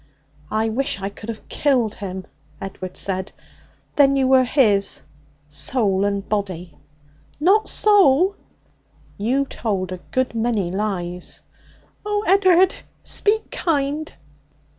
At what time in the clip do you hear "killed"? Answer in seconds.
1.47-1.93